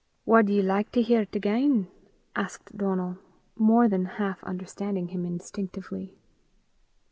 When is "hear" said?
1.03-1.25